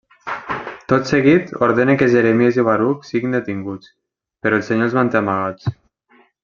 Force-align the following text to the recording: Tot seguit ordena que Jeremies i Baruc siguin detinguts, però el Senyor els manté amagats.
Tot 0.93 1.09
seguit 1.09 1.51
ordena 1.67 1.97
que 2.01 2.09
Jeremies 2.15 2.59
i 2.61 2.65
Baruc 2.71 3.07
siguin 3.11 3.39
detinguts, 3.39 3.95
però 4.47 4.61
el 4.61 4.69
Senyor 4.71 4.91
els 4.91 5.01
manté 5.01 5.25
amagats. 5.25 5.75